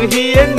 [0.00, 0.57] hiến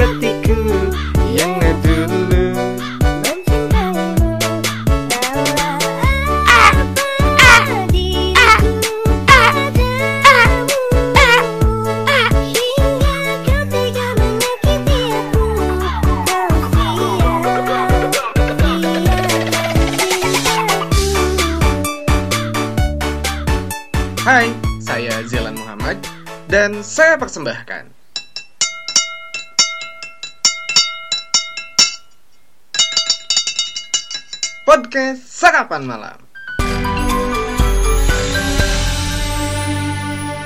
[35.80, 36.20] 8 malam.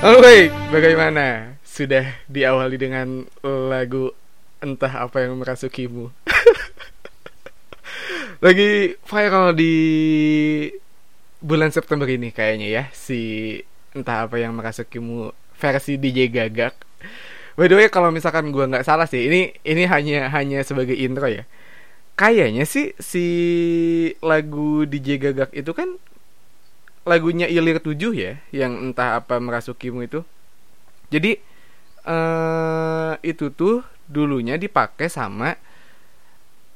[0.06, 1.58] Alright, bagaimana?
[1.66, 4.14] Sudah diawali dengan lagu
[4.62, 6.14] entah apa yang merasukimu.
[8.46, 9.76] Lagi viral di
[11.42, 13.58] bulan September ini kayaknya ya si
[13.98, 16.78] entah apa yang merasukimu versi DJ Gagak.
[17.58, 21.26] By the way, kalau misalkan gue nggak salah sih, ini ini hanya hanya sebagai intro
[21.26, 21.50] ya.
[22.14, 23.26] Kayaknya sih si
[24.22, 25.98] lagu DJ Gagak itu kan
[27.10, 30.22] lagunya Ilir 7 ya yang entah apa merasukimu itu.
[31.10, 31.42] Jadi
[32.04, 35.58] eh itu tuh dulunya dipakai sama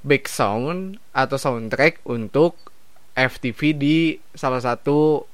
[0.02, 2.58] back sound atau soundtrack untuk
[3.14, 3.98] FTV di
[4.34, 5.26] salah satu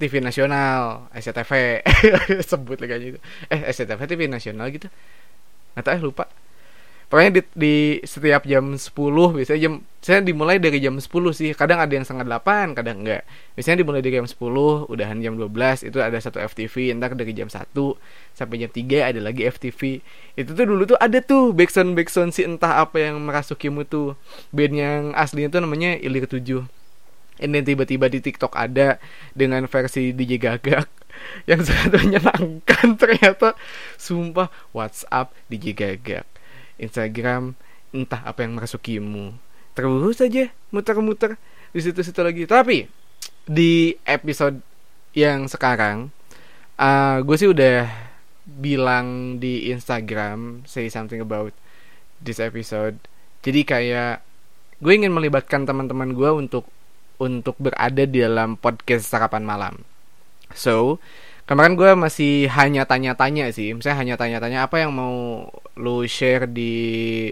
[0.00, 1.84] TV nasional SCTV
[2.50, 3.20] sebut lagi itu.
[3.52, 4.88] Eh SCTV TV nasional gitu.
[5.76, 6.24] Tahu eh lupa
[7.08, 8.90] pokoknya di, di setiap jam 10
[9.36, 9.74] biasanya jam
[10.04, 11.56] saya dimulai dari jam 10 sih.
[11.56, 13.24] Kadang ada yang setengah 8 kadang enggak.
[13.56, 14.36] Biasanya dimulai dari jam 10
[14.92, 17.72] udahan jam 12 itu ada satu FTV entar dari jam 1
[18.36, 20.04] sampai jam 3 ada lagi FTV
[20.36, 24.12] itu tuh dulu tuh ada tuh backsound backsound si entah apa yang merasukimu tuh.
[24.52, 26.84] Band yang aslinya tuh namanya Ilir 7
[27.42, 29.02] ini tiba-tiba di TikTok ada
[29.34, 30.86] dengan versi DJ Gagak
[31.50, 33.58] yang sangat menyenangkan ternyata
[33.98, 36.33] sumpah WhatsApp DJ Gagak
[36.80, 37.54] Instagram
[37.94, 39.34] entah apa yang merasukimu.
[39.74, 41.38] Terus saja muter-muter
[41.74, 42.46] di situ-situ lagi.
[42.46, 42.86] Tapi
[43.44, 44.62] di episode
[45.14, 46.10] yang sekarang
[46.78, 47.86] uh, gue sih udah
[48.44, 51.54] bilang di Instagram say something about
[52.20, 52.98] this episode.
[53.44, 54.24] Jadi kayak
[54.80, 56.68] gue ingin melibatkan teman-teman gue untuk
[57.18, 59.74] untuk berada di dalam podcast sarapan malam.
[60.52, 60.98] So
[61.44, 63.72] kemarin gue masih hanya tanya-tanya sih.
[63.76, 67.28] Misalnya hanya tanya-tanya apa yang mau lu share di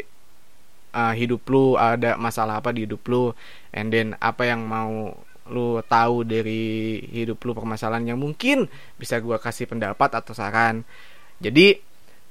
[0.93, 1.77] uh, hidup lu?
[1.77, 3.33] Ada masalah apa di hidup lu?
[3.73, 5.17] And then apa yang mau
[5.50, 10.87] lu tahu dari hidup lu permasalahan yang mungkin bisa gue kasih pendapat atau saran.
[11.43, 11.81] Jadi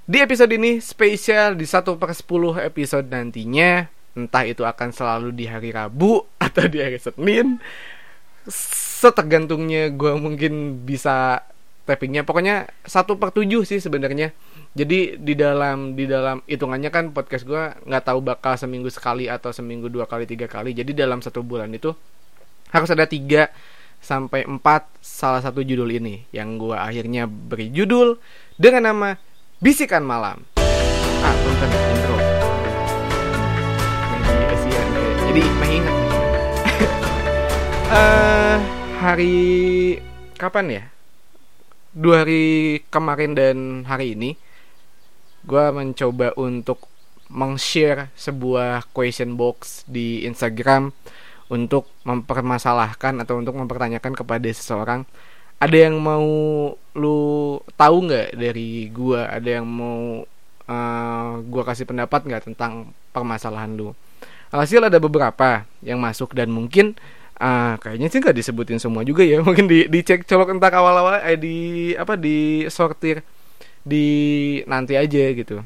[0.02, 3.86] di episode ini spesial di 1 per 10 episode nantinya
[4.18, 7.62] entah itu akan selalu di hari Rabu atau di hari Senin
[8.50, 11.46] setergantungnya gue mungkin bisa
[11.91, 12.24] tappingnya.
[12.24, 14.31] Pokoknya satu per tujuh sih sebenarnya.
[14.72, 19.52] Jadi di dalam di dalam hitungannya kan podcast gue nggak tahu bakal seminggu sekali atau
[19.52, 20.72] seminggu dua kali tiga kali.
[20.72, 21.91] Jadi dalam satu bulan itu
[22.72, 23.51] harus ada tiga
[24.01, 28.18] sampai empat salah satu judul ini yang gue akhirnya beri judul
[28.56, 29.19] dengan nama
[29.59, 30.41] bisikan malam.
[31.22, 32.18] Ah punten intro
[34.25, 35.96] Maybe Asian, eh, jadi mengingat.
[37.91, 38.57] Uh,
[39.03, 39.38] hari
[40.40, 40.84] kapan ya
[41.91, 44.40] dua hari kemarin dan hari ini
[45.44, 46.88] gue mencoba untuk
[47.31, 50.91] meng-share sebuah question box di Instagram
[51.51, 55.03] untuk mempermasalahkan atau untuk mempertanyakan kepada seseorang.
[55.62, 56.28] Ada yang mau
[56.96, 57.19] lu
[57.75, 60.24] tahu nggak dari gue ada yang mau
[60.68, 63.91] uh, gue kasih pendapat nggak tentang permasalahan lu?
[64.51, 67.00] Hasil ada beberapa yang masuk dan mungkin
[67.41, 69.41] ah kayaknya sih nggak disebutin semua juga ya.
[69.47, 71.57] Mungkin di dicek colok entar awal-awal eh di
[71.97, 73.25] apa di sortir
[73.81, 74.06] di
[74.69, 75.66] nanti aja gitu.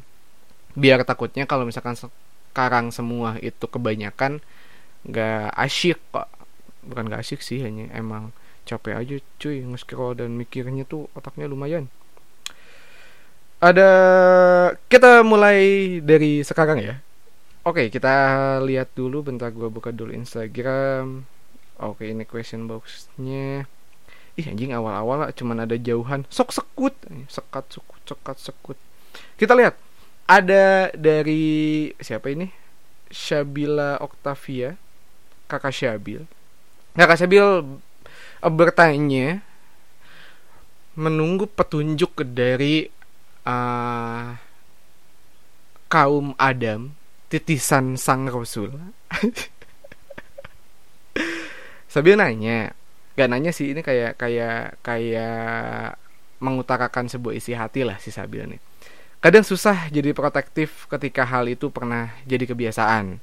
[0.79, 4.39] Biar takutnya kalau misalkan sekarang semua itu kebanyakan
[5.03, 6.31] nggak asyik kok.
[6.87, 8.31] Bukan nggak asyik sih hanya emang
[8.65, 11.91] capek aja cuy nge-scroll dan mikirnya tuh otaknya lumayan.
[13.59, 13.89] Ada
[14.87, 16.95] kita mulai dari sekarang ya.
[17.67, 18.13] Oke kita
[18.63, 21.34] lihat dulu bentar gua buka dulu Instagram
[21.79, 23.67] Oke ini question boxnya.
[24.35, 26.23] Ih anjing awal-awal lah cuman ada jauhan.
[26.31, 26.95] Sok sekut.
[27.27, 28.77] Sekat sekut sekat sekut.
[29.35, 29.75] Kita lihat.
[30.25, 32.49] Ada dari Siapa ini?
[33.11, 34.79] Syabila Octavia.
[35.45, 36.25] Kakak Syabil.
[36.97, 37.45] Kakak Syabil
[38.41, 39.45] uh, Bertanya
[40.95, 42.87] Menunggu petunjuk dari
[43.45, 44.33] uh,
[45.91, 46.95] Kaum Adam
[47.29, 48.71] Titisan Sang Rasul
[51.95, 52.75] Sabil nanya
[53.15, 55.95] Gak nanya sih ini kayak kayak kayak
[56.43, 58.59] mengutarakan sebuah isi hati lah si Sabil nih
[59.25, 63.17] kadang susah jadi protektif ketika hal itu pernah jadi kebiasaan.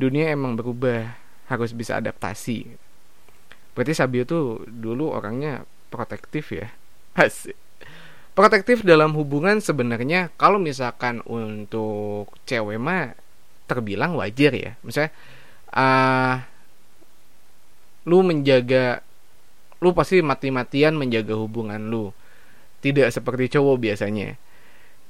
[0.00, 1.12] Dunia emang berubah
[1.52, 2.64] harus bisa adaptasi.
[3.76, 6.72] Berarti Sabio tuh dulu orangnya protektif ya?
[7.20, 7.52] Asik.
[8.36, 13.12] protektif dalam hubungan sebenarnya kalau misalkan untuk cewek mah
[13.68, 14.72] terbilang wajar ya.
[14.80, 15.12] Misalnya
[15.76, 16.40] uh,
[18.06, 19.02] lu menjaga
[19.82, 22.14] lu pasti mati-matian menjaga hubungan lu.
[22.80, 24.38] Tidak seperti cowok biasanya.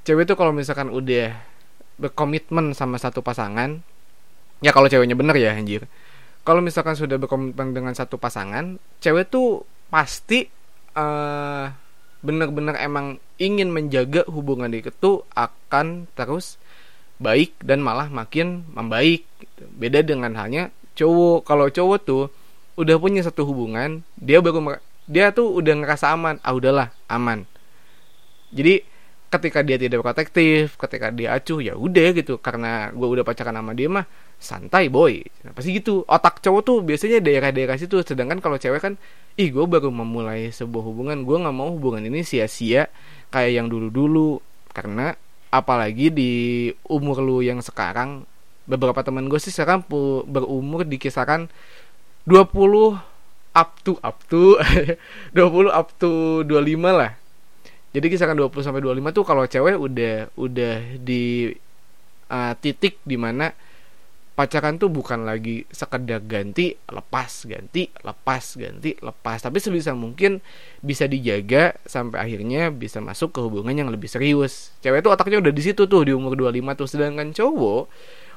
[0.03, 1.37] Cewek itu kalau misalkan udah
[1.97, 3.81] berkomitmen sama satu pasangan
[4.61, 5.85] ya kalau ceweknya bener ya anjir.
[6.43, 10.47] Kalau misalkan sudah berkomitmen dengan satu pasangan cewek tuh pasti
[10.95, 11.71] uh,
[12.25, 16.57] bener-bener emang ingin menjaga hubungan itu akan terus
[17.17, 19.63] baik dan malah makin membaik gitu.
[19.77, 21.45] beda dengan halnya cowok.
[21.45, 22.23] Kalau cowok tuh
[22.77, 24.77] udah punya satu hubungan dia baru
[25.07, 26.37] dia tuh udah ngerasa aman.
[26.43, 27.47] Ah udahlah aman.
[28.51, 28.83] Jadi
[29.27, 32.37] ketika dia tidak protektif ketika dia acuh ya udah gitu.
[32.37, 34.05] Karena gue udah pacaran sama dia mah
[34.37, 35.23] santai boy.
[35.47, 36.03] Nah, pasti gitu?
[36.05, 38.03] Otak cowok tuh biasanya daerah-daerah situ.
[38.03, 38.93] Sedangkan kalau cewek kan
[39.39, 41.23] ih gue baru memulai sebuah hubungan.
[41.23, 42.91] Gue nggak mau hubungan ini sia-sia
[43.31, 44.43] kayak yang dulu-dulu.
[44.75, 45.15] Karena
[45.49, 46.31] apalagi di
[46.91, 48.27] umur lu yang sekarang
[48.67, 49.87] beberapa teman gue sih sekarang
[50.27, 51.47] berumur di kisaran
[52.27, 52.99] 20
[53.55, 54.59] up to up to.
[55.33, 57.15] 20 up to 25 lah.
[57.95, 61.55] Jadi kisaran 20 sampai 25 tuh kalau cewek udah udah di
[62.29, 63.55] uh, titik di mana
[64.37, 69.39] pacaran tuh bukan lagi sekedar ganti lepas ganti lepas ganti lepas.
[69.41, 70.43] Tapi sebisa mungkin
[70.83, 74.75] bisa dijaga sampai akhirnya bisa masuk ke hubungan yang lebih serius.
[74.83, 76.87] Cewek tuh otaknya udah di situ tuh di umur 25 tuh.
[76.91, 77.87] Sedangkan cowok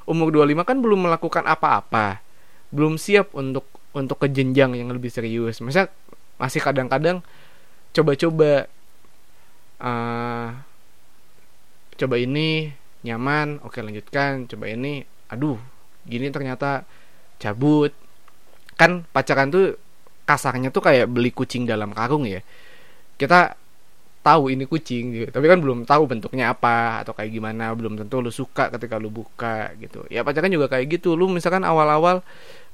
[0.09, 2.23] umur 25 kan belum melakukan apa-apa.
[2.71, 5.59] Belum siap untuk untuk ke jenjang yang lebih serius.
[5.63, 5.91] Masa
[6.41, 7.21] masih kadang-kadang
[7.91, 8.71] coba-coba
[9.83, 10.49] uh,
[11.99, 12.73] coba ini
[13.05, 15.59] nyaman oke lanjutkan coba ini aduh
[16.07, 16.87] gini ternyata
[17.43, 17.93] cabut.
[18.79, 19.77] Kan pacaran tuh
[20.25, 22.41] kasarnya tuh kayak beli kucing dalam karung ya.
[23.21, 23.59] Kita
[24.21, 28.21] tahu ini kucing gitu tapi kan belum tahu bentuknya apa atau kayak gimana belum tentu
[28.21, 30.05] lu suka ketika lu buka gitu.
[30.13, 31.17] Ya pacaran juga kayak gitu.
[31.19, 32.23] Lu misalkan awal-awal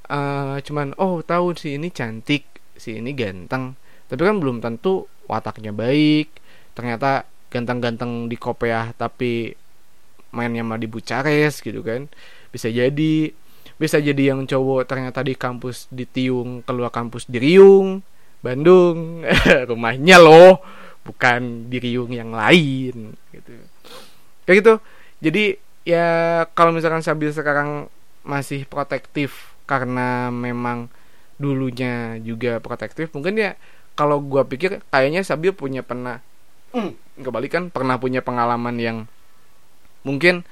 [0.07, 3.75] uh, cuman oh tahu si ini cantik si ini ganteng.
[4.07, 6.31] Tapi kan belum tentu wataknya baik.
[6.75, 9.55] Ternyata ganteng-ganteng di kopiah tapi
[10.31, 12.07] mainnya mah di Bucares gitu kan.
[12.51, 13.31] Bisa jadi.
[13.77, 18.01] Bisa jadi yang cowok ternyata di kampus di Tiung keluar kampus di Riung
[18.41, 19.21] Bandung.
[19.69, 20.57] Rumahnya loh
[21.05, 23.53] bukan di Riung yang lain gitu.
[24.43, 24.73] Kayak gitu.
[25.21, 25.43] Jadi
[25.87, 26.07] ya
[26.51, 27.87] kalau misalkan Sabil sekarang
[28.27, 30.89] masih protektif karena memang
[31.37, 33.51] dulunya juga protektif mungkin ya
[33.93, 36.23] kalau gue pikir kayaknya Sabil punya pernah
[36.73, 38.97] hmm, kembali kan pernah punya pengalaman yang
[40.01, 40.47] mungkin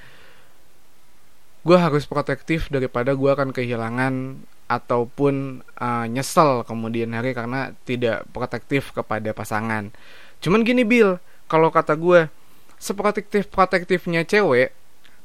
[1.65, 8.93] gue harus protektif daripada gue akan kehilangan ataupun uh, nyesel kemudian hari karena tidak protektif
[8.93, 9.93] kepada pasangan.
[10.41, 11.17] Cuman gini Bill,
[11.49, 12.29] kalau kata gue
[12.77, 14.73] seprotektif protektifnya cewek,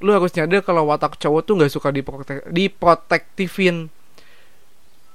[0.01, 3.93] lu harus nyadar kalau watak cowok tuh nggak suka diprotek diprotektifin.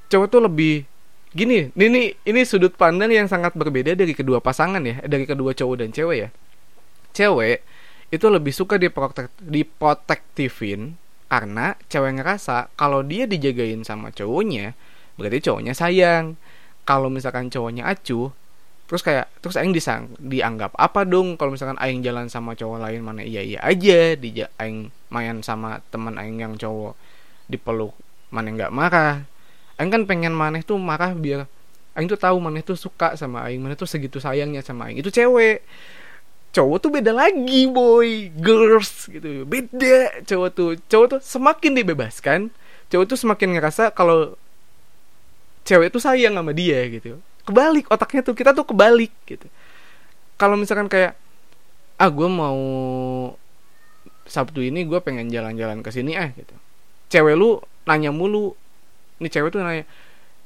[0.09, 0.85] Cowok tuh lebih
[1.35, 5.75] gini ini ini sudut pandang yang sangat berbeda dari kedua pasangan ya dari kedua cowok
[5.83, 6.29] dan cewek ya
[7.11, 7.59] cewek
[8.07, 10.95] itu lebih suka diprotek diprotektifin
[11.27, 14.79] karena cewek ngerasa kalau dia dijagain sama cowoknya
[15.19, 16.39] berarti cowoknya sayang
[16.87, 18.31] kalau misalkan cowoknya acuh
[18.85, 23.01] terus kayak terus aing disang dianggap apa dong kalau misalkan aing jalan sama cowok lain
[23.01, 23.25] mana?
[23.25, 24.29] Iya iya aja di
[24.61, 26.93] aing main sama teman aing yang cowok
[27.49, 27.93] dipeluk
[28.29, 29.25] mana nggak marah.
[29.75, 31.49] Aing kan pengen maneh tuh marah biar
[31.95, 34.99] Aing tuh tahu maneh tuh suka sama Aing maneh tuh segitu sayangnya sama Aing.
[34.99, 35.63] Itu cewek.
[36.51, 38.35] Cowok tuh beda lagi boy.
[38.35, 39.47] Girls gitu.
[39.47, 40.19] Beda.
[40.27, 42.51] Cowok tuh cowok tuh semakin dibebaskan
[42.89, 44.37] cowok tuh semakin ngerasa kalau
[45.65, 49.47] cewek tuh sayang sama dia gitu kebalik otaknya tuh kita tuh kebalik gitu.
[50.35, 51.15] Kalau misalkan kayak
[51.95, 52.59] ah gue mau
[54.25, 56.55] Sabtu ini gue pengen jalan-jalan ke sini ah gitu.
[57.13, 58.57] Cewek lu nanya mulu.
[59.21, 59.85] Ini cewek tuh nanya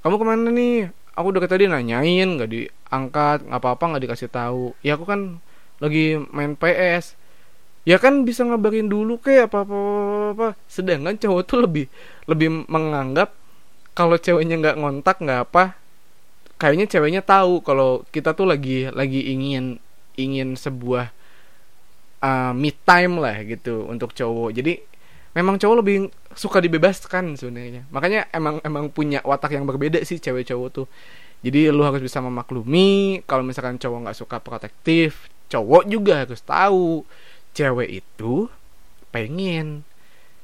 [0.03, 0.91] kamu ke mana nih?
[1.15, 4.75] Aku udah tadi nanyain nggak diangkat nggak apa-apa nggak dikasih tahu.
[4.83, 5.39] Ya aku kan
[5.79, 7.15] lagi main PS
[7.87, 9.77] ya kan bisa ngabarin dulu kayak apa apa,
[10.35, 10.47] apa.
[10.67, 11.85] sedangkan cowok tuh lebih
[12.27, 13.31] lebih menganggap
[13.95, 15.78] kalau ceweknya nggak ngontak nggak apa
[16.59, 19.79] kayaknya ceweknya tahu kalau kita tuh lagi lagi ingin
[20.19, 21.09] ingin sebuah
[22.19, 24.51] uh, me time lah gitu untuk cowok.
[24.51, 24.83] Jadi
[25.33, 27.87] memang cowok lebih suka dibebaskan sebenarnya.
[27.89, 30.87] Makanya emang emang punya watak yang berbeda sih cewek cowok tuh.
[31.39, 37.03] Jadi lu harus bisa memaklumi kalau misalkan cowok nggak suka protektif cowok juga harus tahu
[37.57, 38.47] cewek itu
[39.09, 39.81] pengen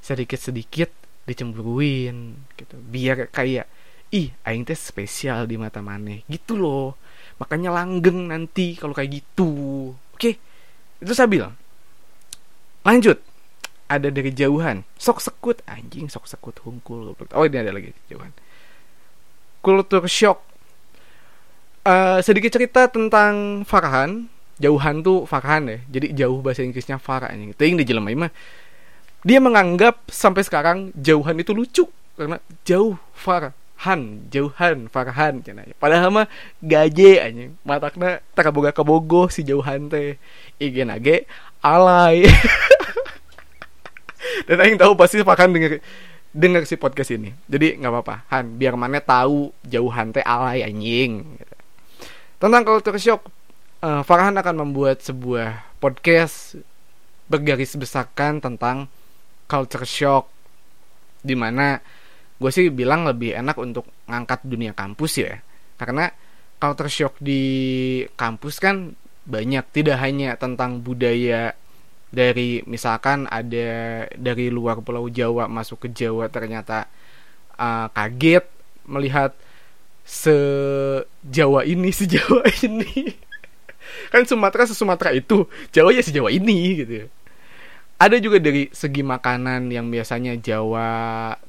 [0.01, 0.89] sedikit-sedikit
[1.29, 2.75] dicemburuin gitu.
[2.89, 3.69] Biar kayak
[4.15, 6.23] ih aing teh spesial di mata maneh.
[6.31, 6.95] Gitu loh.
[7.35, 9.91] Makanya langgeng nanti kalau kayak gitu.
[10.15, 10.39] Oke
[11.03, 11.53] itu saya bilang.
[12.87, 13.19] Lanjut.
[13.85, 14.81] Ada dari jauhan.
[14.97, 18.33] Sok sekut anjing sok sekut hungkul oh ini ada lagi jauhan.
[19.61, 20.41] Kultur shock
[21.85, 24.31] uh, sedikit cerita tentang Farhan.
[24.57, 25.77] Jauhan tuh Farhan ya.
[25.85, 27.53] Jadi jauh bahasa Inggrisnya Farhan anjing.
[27.53, 28.31] Ting di jelema mah
[29.25, 31.85] dia menganggap sampai sekarang jauhan itu lucu.
[32.15, 32.97] Karena jauh
[33.75, 36.27] Farhan jauhan Farhan cina padahal mah
[36.57, 37.53] gaje aja.
[37.61, 40.17] Matakna takaboga kabogo si jauhan teh.
[40.57, 41.29] Igen age
[41.61, 42.25] alay.
[44.49, 45.85] Dan aing tahu pasti Farhan denger
[46.33, 47.29] denger si podcast ini.
[47.45, 48.25] Jadi nggak apa-apa.
[48.33, 51.37] Han biar mana tahu jauhan teh alay anjing.
[52.41, 53.29] Tentang culture shock
[53.85, 56.57] uh, Farhan akan membuat sebuah podcast
[57.29, 58.89] bergaris besarkan tentang
[59.45, 60.25] culture shock.
[61.21, 61.85] Di mana
[62.35, 65.39] gue sih bilang lebih enak untuk ngangkat dunia kampus ya.
[65.79, 66.11] Karena
[66.59, 67.43] culture shock di
[68.15, 68.91] kampus kan
[69.23, 69.63] banyak.
[69.71, 71.55] Tidak hanya tentang budaya
[72.11, 76.87] dari misalkan ada dari luar pulau Jawa masuk ke Jawa ternyata
[77.59, 78.47] uh, kaget
[78.87, 79.35] melihat
[80.05, 83.15] sejawa ini sejawa ini.
[84.11, 85.47] Kan Sumatera se Sumatera itu.
[85.71, 86.93] Jawa ya sejawa ini gitu.
[87.03, 87.07] ya
[87.95, 90.89] ada juga dari segi makanan yang biasanya Jawa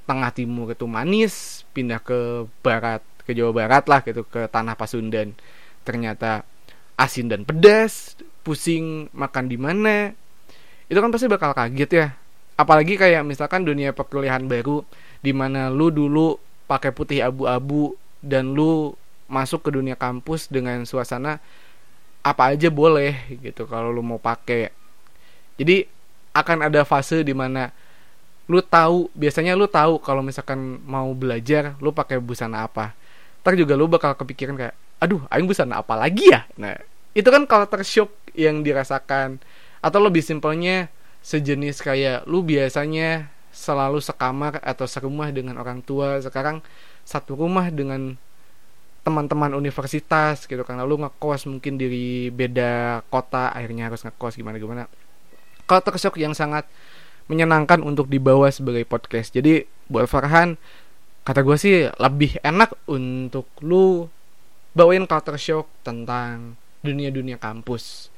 [0.06, 5.34] Tengah Timur itu manis pindah ke barat ke Jawa Barat lah gitu ke tanah Pasundan.
[5.82, 6.46] Ternyata
[6.94, 8.14] asin dan pedas
[8.46, 10.14] pusing makan di mana
[10.86, 12.06] itu kan pasti bakal kaget ya.
[12.56, 14.86] Apalagi kayak misalkan dunia perkuliahan baru
[15.20, 16.38] di mana lu dulu
[16.70, 18.94] pakai putih abu-abu dan lu
[19.26, 21.42] masuk ke dunia kampus dengan suasana
[22.22, 24.70] apa aja boleh gitu kalau lu mau pakai.
[25.58, 25.95] Jadi
[26.36, 27.72] akan ada fase di mana
[28.46, 32.94] lu tahu biasanya lu tahu kalau misalkan mau belajar lu pakai busana apa.
[33.42, 36.46] Ntar juga lu bakal kepikiran kayak aduh aing busana apa lagi ya?
[36.54, 36.78] Nah
[37.16, 39.42] itu kan culture shock yang dirasakan.
[39.82, 40.90] Atau lebih simpelnya
[41.26, 46.22] sejenis kayak lu biasanya selalu sekamar atau serumah dengan orang tua.
[46.22, 46.62] Sekarang
[47.02, 48.14] satu rumah dengan
[49.02, 50.78] teman-teman universitas gitu kan.
[50.78, 54.86] Lalu ngekos mungkin di beda kota akhirnya harus ngekos gimana gimana
[55.66, 56.64] culture shock yang sangat
[57.26, 59.34] menyenangkan untuk dibawa sebagai podcast.
[59.34, 60.54] Jadi buat Farhan,
[61.26, 64.06] kata gue sih lebih enak untuk lu
[64.78, 66.54] bawain culture shock tentang
[66.86, 68.14] dunia-dunia kampus.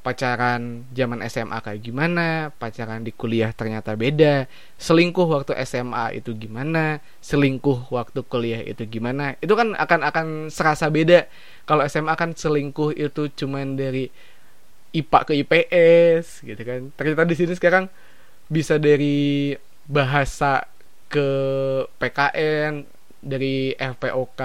[0.00, 4.46] Pacaran zaman SMA kayak gimana, pacaran di kuliah ternyata beda,
[4.78, 9.34] selingkuh waktu SMA itu gimana, selingkuh waktu kuliah itu gimana.
[9.42, 11.26] Itu kan akan akan serasa beda.
[11.66, 14.06] Kalau SMA kan selingkuh itu cuman dari
[14.96, 16.80] IPA ke IPS gitu kan.
[16.96, 17.90] Ternyata di sini sekarang
[18.48, 19.52] bisa dari
[19.86, 20.66] bahasa
[21.06, 21.28] ke
[21.98, 22.82] PKN
[23.22, 24.40] dari FPOK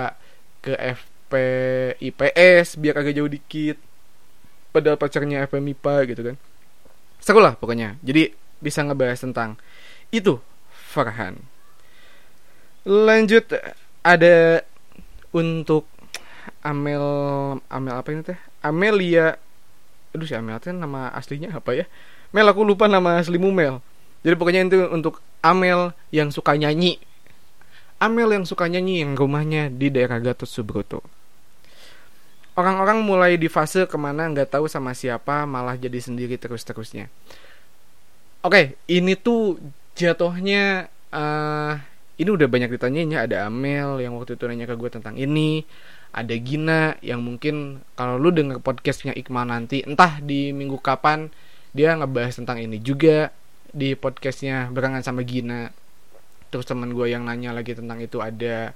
[0.61, 3.77] ke FPIPS biar agak jauh dikit.
[4.71, 6.35] Padahal pacarnya FMIPA gitu kan.
[7.21, 7.99] Seru lah pokoknya.
[8.01, 8.31] Jadi
[8.61, 9.57] bisa ngebahas tentang
[10.13, 10.37] itu
[10.69, 11.41] Farhan.
[12.85, 13.45] Lanjut
[14.01, 14.65] ada
[15.31, 15.85] untuk
[16.65, 17.05] Amel
[17.69, 18.39] Amel apa ini teh?
[18.61, 19.37] Amelia
[20.11, 21.85] aduh si Amel teh nama aslinya apa ya?
[22.31, 23.83] Mel aku lupa nama aslimu Mel.
[24.21, 27.01] Jadi pokoknya itu untuk Amel yang suka nyanyi.
[28.01, 31.01] Amel yang suka nyanyi yang rumahnya di daerah Gatot Subroto.
[32.57, 37.07] Orang-orang mulai di fase ke mana nggak tahu sama siapa malah jadi sendiri terus-terusnya.
[38.41, 39.61] Oke ini tuh
[39.95, 41.73] jatuhnya uh,
[42.17, 45.65] ini udah banyak ditanyanya ada Amel yang waktu itu nanya ke gue tentang ini
[46.11, 51.31] ada Gina yang mungkin kalau lu denger podcastnya Iqmal nanti entah di minggu kapan
[51.71, 53.31] dia ngebahas tentang ini juga
[53.71, 55.71] di podcastnya berangan sama Gina.
[56.51, 58.75] Terus teman gue yang nanya lagi tentang itu ada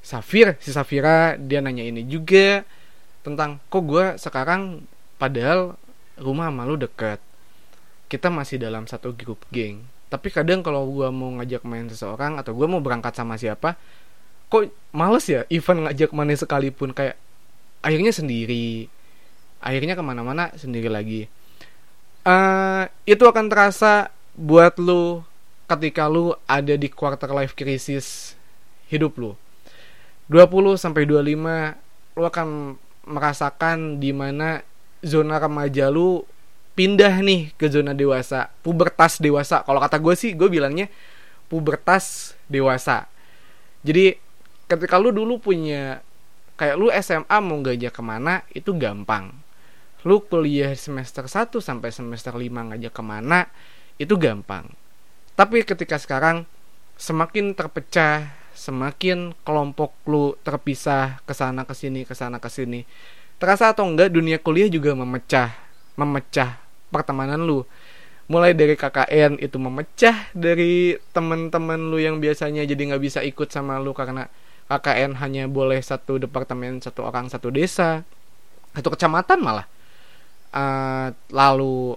[0.00, 2.64] Safir si Safira dia nanya ini juga
[3.20, 4.88] tentang kok gue sekarang
[5.20, 5.76] padahal
[6.16, 7.20] rumah malu deket?
[8.08, 9.84] Kita masih dalam satu grup geng.
[10.08, 13.76] Tapi kadang kalau gue mau ngajak main seseorang atau gue mau berangkat sama siapa
[14.46, 17.18] kok males ya event ngajak mana sekalipun kayak
[17.82, 18.90] akhirnya sendiri.
[19.62, 21.26] Akhirnya ke mana-mana sendiri lagi.
[22.26, 25.22] Uh, itu akan terasa buat lu
[25.66, 28.34] ketika lu ada di quarter life crisis
[28.90, 29.32] hidup lu.
[30.26, 32.48] 20 sampai 25 lu akan
[33.06, 34.66] merasakan di mana
[35.06, 36.26] zona remaja lu
[36.74, 39.62] pindah nih ke zona dewasa pubertas dewasa.
[39.62, 40.90] Kalau kata gue sih gue bilangnya
[41.46, 43.06] pubertas dewasa.
[43.86, 44.18] Jadi
[44.66, 46.02] ketika lu dulu punya
[46.58, 49.30] kayak lu SMA mau gajah ke mana itu gampang.
[50.06, 53.50] Lu kuliah semester 1 sampai semester 5 ngajak ke mana
[53.98, 54.70] itu gampang.
[55.34, 56.48] Tapi ketika sekarang
[56.96, 62.88] semakin terpecah semakin kelompok lu terpisah ke sana ke sini ke sana ke sini
[63.36, 65.52] terasa atau enggak dunia kuliah juga memecah
[66.00, 66.56] memecah
[66.88, 67.68] pertemanan lu.
[68.26, 73.78] Mulai dari KKN itu memecah dari temen-temen lu yang biasanya jadi nggak bisa ikut sama
[73.78, 74.26] lu karena
[74.66, 78.02] KKN hanya boleh satu departemen satu orang satu desa
[78.76, 79.66] satu kecamatan malah.
[80.52, 81.96] Uh, lalu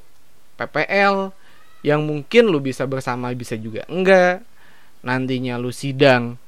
[0.55, 1.31] PPL
[1.83, 4.43] yang mungkin lu bisa bersama bisa juga enggak.
[5.03, 6.39] Nantinya lu sidang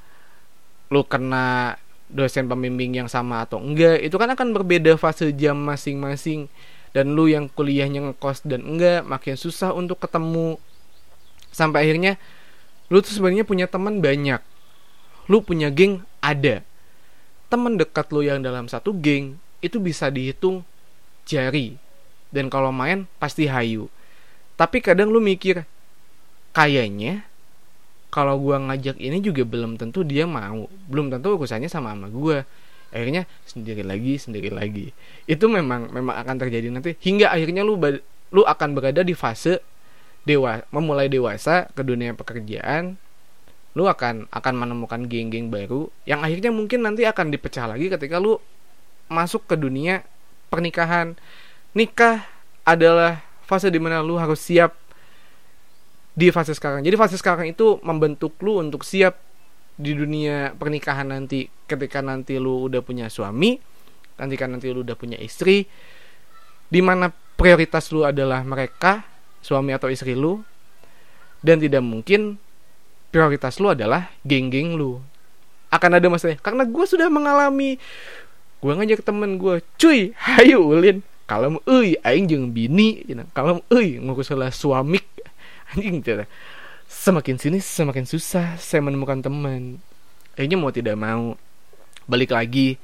[0.91, 1.79] lu kena
[2.11, 6.47] dosen pembimbing yang sama atau enggak itu kan akan berbeda fase jam masing-masing.
[6.91, 10.59] Dan lu yang kuliahnya ngekos dan enggak makin susah untuk ketemu.
[11.51, 12.19] Sampai akhirnya
[12.91, 14.43] lu tuh sebenarnya punya teman banyak.
[15.31, 16.63] Lu punya geng ada.
[17.51, 20.63] Teman dekat lu yang dalam satu geng itu bisa dihitung
[21.27, 21.75] jari.
[22.31, 23.91] Dan kalau main pasti hayu.
[24.55, 25.67] Tapi kadang lu mikir
[26.55, 27.27] kayaknya
[28.13, 30.71] kalau gua ngajak ini juga belum tentu dia mau.
[30.87, 32.47] Belum tentu urusannya sama sama gua.
[32.91, 34.95] Akhirnya sendiri lagi sendiri lagi.
[35.27, 36.95] Itu memang memang akan terjadi nanti.
[37.03, 37.75] Hingga akhirnya lu
[38.31, 39.59] lu akan berada di fase
[40.23, 42.95] dewa memulai dewasa ke dunia pekerjaan
[43.71, 48.35] lu akan akan menemukan geng-geng baru yang akhirnya mungkin nanti akan dipecah lagi ketika lu
[49.07, 50.03] masuk ke dunia
[50.51, 51.15] pernikahan.
[51.71, 52.27] Nikah
[52.67, 54.75] adalah fase di mana lu harus siap
[56.11, 56.83] di fase sekarang.
[56.83, 59.15] Jadi fase sekarang itu membentuk lu untuk siap
[59.79, 61.47] di dunia pernikahan nanti.
[61.47, 63.55] Ketika nanti lu udah punya suami,
[64.19, 65.63] ketika nanti lu udah punya istri,
[66.67, 69.07] di mana prioritas lu adalah mereka,
[69.39, 70.43] suami atau istri lu,
[71.39, 72.35] dan tidak mungkin
[73.11, 75.03] prioritas lu adalah geng-geng lu.
[75.67, 77.77] Akan ada masalah karena gue sudah mengalami
[78.61, 84.35] gue ngajak temen gue, cuy, hayu ulin, kalau euy aing jeung bini kalau euy ngurus
[84.51, 84.99] suami
[85.71, 86.27] anjing gitu.
[86.91, 89.79] Semakin sini semakin susah saya menemukan teman
[90.35, 91.39] akhirnya mau tidak mau
[92.03, 92.75] balik lagi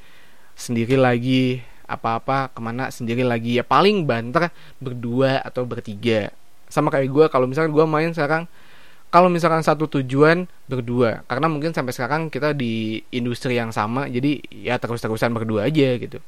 [0.55, 3.59] sendiri lagi apa-apa ke mana sendiri lagi.
[3.59, 4.47] Ya paling banter
[4.79, 6.31] berdua atau bertiga.
[6.71, 8.47] Sama kayak gue kalau misalkan gue main sekarang
[9.07, 14.43] kalau misalkan satu tujuan berdua karena mungkin sampai sekarang kita di industri yang sama jadi
[14.51, 16.19] ya terus-terusan berdua aja gitu.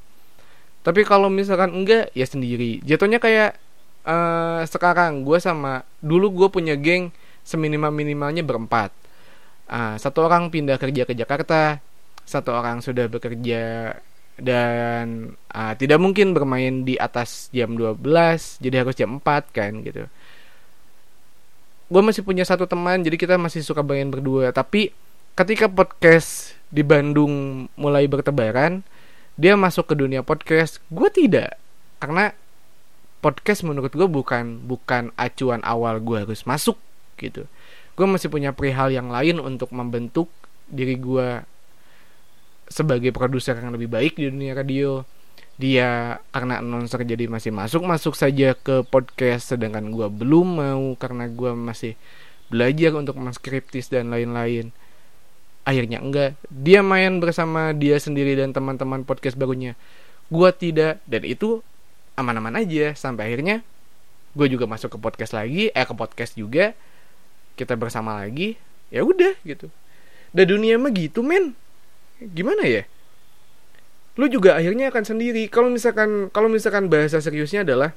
[0.80, 2.80] Tapi kalau misalkan enggak ya sendiri.
[2.88, 3.60] Jatuhnya kayak
[4.08, 7.12] uh, sekarang gue sama dulu gue punya geng
[7.44, 8.96] seminimal minimalnya berempat.
[9.70, 11.84] Uh, satu orang pindah kerja ke Jakarta
[12.30, 13.94] satu orang sudah bekerja
[14.38, 18.06] dan uh, tidak mungkin bermain di atas jam 12
[18.62, 20.06] jadi harus jam 4 kan gitu
[21.90, 24.54] gue masih punya satu teman jadi kita masih suka main berdua.
[24.54, 24.94] Tapi
[25.34, 28.86] ketika podcast di Bandung mulai bertebaran
[29.40, 30.78] dia masuk ke dunia podcast.
[30.94, 31.58] Gue tidak
[31.98, 32.36] karena
[33.20, 36.78] podcast menurut gue bukan bukan acuan awal gue harus masuk
[37.18, 37.50] gitu.
[37.98, 40.30] Gue masih punya perihal yang lain untuk membentuk
[40.70, 41.44] diri gue
[42.70, 45.02] sebagai produser yang lebih baik di dunia radio
[45.60, 51.28] dia karena announcer jadi masih masuk masuk saja ke podcast sedangkan gue belum mau karena
[51.28, 52.00] gue masih
[52.48, 54.72] belajar untuk menskriptis dan lain-lain.
[55.68, 56.40] Akhirnya enggak.
[56.48, 59.76] Dia main bersama dia sendiri dan teman-teman podcast barunya.
[60.32, 61.60] Gue tidak dan itu
[62.16, 62.96] aman-aman aja.
[62.96, 63.60] Sampai akhirnya
[64.40, 66.72] gue juga masuk ke podcast lagi eh ke podcast juga.
[67.60, 68.56] Kita bersama lagi.
[68.96, 69.68] Ya udah gitu.
[70.32, 71.52] Dan dunia mah gitu men.
[72.18, 72.88] Gimana ya
[74.20, 75.48] lu juga akhirnya akan sendiri.
[75.48, 77.96] Kalau misalkan kalau misalkan bahasa seriusnya adalah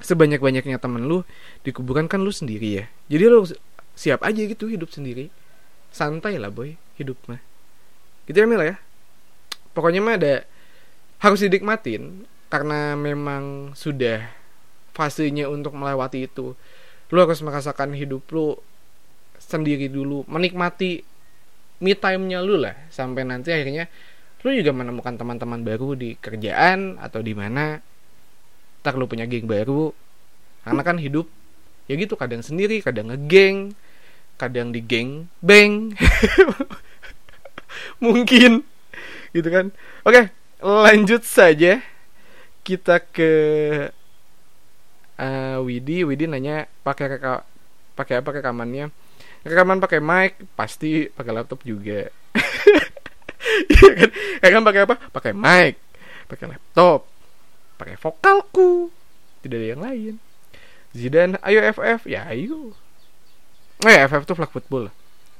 [0.00, 1.20] sebanyak banyaknya temen lu
[1.60, 2.84] di kuburan kan lu sendiri ya.
[3.12, 3.44] Jadi lu
[3.92, 5.28] siap aja gitu hidup sendiri.
[5.92, 7.44] Santai lah boy hidup mah.
[8.24, 8.80] Gitu ya Mil ya?
[9.76, 10.48] Pokoknya mah ada
[11.20, 14.32] harus didikmatin karena memang sudah
[14.96, 16.56] fasenya untuk melewati itu.
[17.12, 18.56] Lu harus merasakan hidup lu
[19.36, 20.24] sendiri dulu.
[20.24, 21.04] Menikmati
[21.84, 22.80] me time-nya lu lah.
[22.88, 23.92] Sampai nanti akhirnya
[24.40, 27.84] lu juga menemukan teman-teman baru di kerjaan atau di mana
[28.80, 29.92] tak lu punya geng baru
[30.64, 31.28] karena kan hidup
[31.84, 33.76] ya gitu kadang sendiri kadang ngegeng
[34.40, 35.92] kadang di geng beng
[38.04, 38.64] mungkin
[39.36, 39.70] gitu kan.
[40.02, 41.80] Oke lanjut saja.
[42.60, 43.32] Kita ke
[45.16, 46.04] uh, Widi.
[46.04, 47.20] Widi nanya pakai
[47.96, 48.92] pakai apa rekamannya?
[49.44, 52.12] Rekaman pakai mic pasti pakai laptop juga
[53.74, 54.10] iya kan?
[54.42, 54.96] Rekaman pakai apa?
[55.10, 55.74] Pakai mic
[56.30, 57.10] pakai laptop
[57.80, 58.92] pakai vokalku.
[59.40, 60.14] Tidak ada yang lain.
[60.92, 62.76] Zidane ayo FF ya ayo.
[63.80, 64.92] Oh ya FF tuh flag football.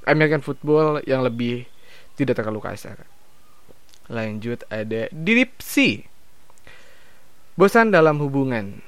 [0.08, 1.68] American football yang lebih
[2.16, 3.04] tidak terlalu kasar.
[4.08, 6.08] Lanjut ada Dipsy
[7.60, 8.80] bosan dalam hubungan.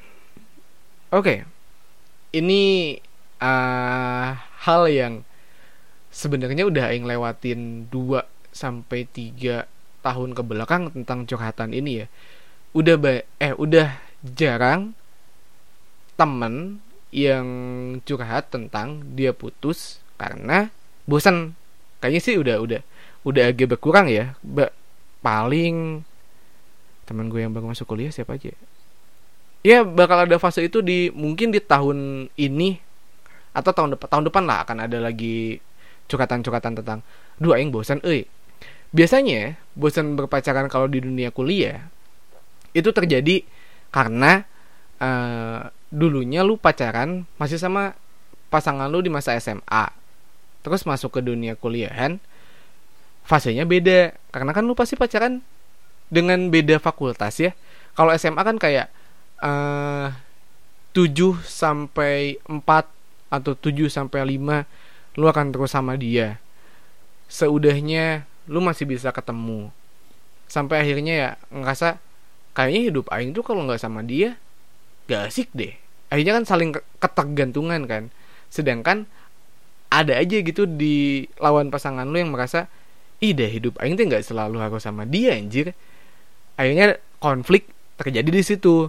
[1.12, 1.20] Oke.
[1.20, 1.38] Okay.
[2.32, 2.96] ini
[3.36, 4.32] uh,
[4.64, 5.20] hal yang
[6.08, 9.66] sebenarnya udah aing lewatin 2 sampai 3
[10.04, 12.06] tahun ke belakang tentang curhatan ini ya.
[12.76, 14.92] Udah ba eh udah jarang
[16.14, 16.78] temen
[17.12, 17.46] yang
[18.04, 20.72] curhat tentang dia putus karena
[21.04, 21.56] bosan
[22.00, 22.80] kayaknya sih udah udah
[23.26, 24.36] udah agak berkurang ya.
[24.44, 24.70] Ba
[25.24, 26.04] paling
[27.08, 28.52] teman gue yang baru masuk kuliah siapa aja?
[29.62, 32.82] Ya bakal ada fase itu di mungkin di tahun ini
[33.52, 35.60] atau tahun depan tahun depan lah akan ada lagi
[36.10, 37.04] curhatan-curhatan tentang
[37.38, 38.26] dua yang bosan eh
[38.92, 41.88] biasanya bosan berpacaran kalau di dunia kuliah
[42.76, 43.44] itu terjadi
[43.92, 44.44] karena
[45.00, 47.96] uh, dulunya lu pacaran masih sama
[48.52, 49.92] pasangan lu di masa SMA
[50.60, 52.20] terus masuk ke dunia kuliahan
[53.24, 55.40] fasenya beda karena kan lu pasti pacaran
[56.12, 57.56] dengan beda fakultas ya.
[57.96, 58.92] Kalau SMA kan kayak
[59.40, 60.12] uh,
[60.92, 62.60] 7 sampai 4
[63.32, 66.36] atau 7 sampai 5 lu akan terus sama dia.
[67.32, 69.70] Seudahnya lu masih bisa ketemu.
[70.50, 71.98] Sampai akhirnya ya ngerasa
[72.52, 74.36] kayaknya hidup aing tuh kalau nggak sama dia
[75.06, 75.74] gak asik deh.
[76.12, 78.12] Akhirnya kan saling ketergantungan kan.
[78.52, 79.08] Sedangkan
[79.92, 82.68] ada aja gitu di lawan pasangan lu yang merasa
[83.20, 85.76] ih deh hidup aing tuh nggak selalu harus sama dia anjir.
[86.56, 88.88] Akhirnya konflik terjadi di situ.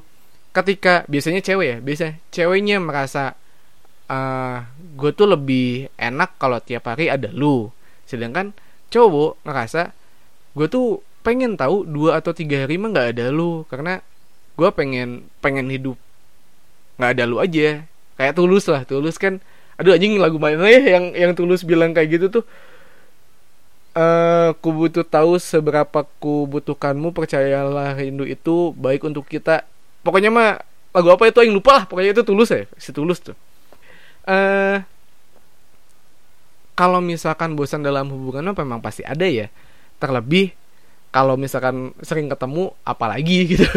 [0.54, 3.34] Ketika biasanya cewek ya biasa ceweknya merasa
[4.10, 4.58] uh, eh,
[4.94, 7.72] gue tuh lebih enak kalau tiap hari ada lu.
[8.06, 8.54] Sedangkan
[8.94, 9.90] cowok ngerasa
[10.54, 14.06] gue tuh pengen tahu dua atau tiga hari mah nggak ada lu karena
[14.54, 15.98] gue pengen pengen hidup
[17.02, 17.90] nggak ada lu aja.
[18.14, 19.42] Kayak tulus lah tulus kan
[19.74, 22.46] aduh anjing lagu mana ya yang yang tulus bilang kayak gitu tuh?
[23.94, 29.66] Uh, butuh tahu seberapa ku butuhkanmu percayalah rindu itu baik untuk kita.
[30.06, 30.62] Pokoknya mah
[30.94, 31.42] lagu apa itu?
[31.42, 33.38] Yang lupa lah pokoknya itu tulus ya si tulus tuh.
[34.30, 34.86] Uh,
[36.74, 39.50] kalau misalkan bosan dalam hubungan apa memang pasti ada ya.
[40.02, 40.54] Terlebih
[41.14, 43.70] kalau misalkan sering ketemu apalagi gitu.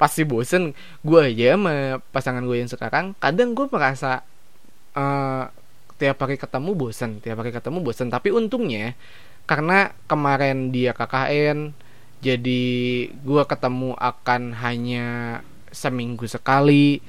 [0.00, 0.72] Pasti bosen
[1.02, 4.22] gue aja sama pasangan gue yang sekarang kadang gue merasa
[4.94, 5.50] uh,
[5.98, 8.94] tiap hari ketemu bosen tiap hari ketemu bosen tapi untungnya
[9.50, 11.74] karena kemarin dia KKN
[12.22, 12.64] jadi
[13.10, 15.06] gue ketemu akan hanya
[15.74, 17.02] seminggu sekali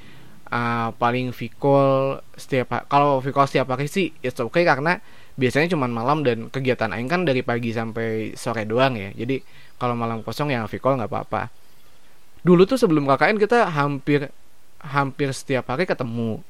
[0.49, 4.97] uh, paling vikol setiap kalau vikol setiap hari sih it's okay karena
[5.39, 9.15] biasanya cuma malam dan kegiatan aing kan dari pagi sampai sore doang ya.
[9.15, 9.39] Jadi
[9.79, 11.47] kalau malam kosong ya vikol nggak apa-apa.
[12.43, 14.27] Dulu tuh sebelum KKN kita hampir
[14.83, 16.43] hampir setiap hari ketemu.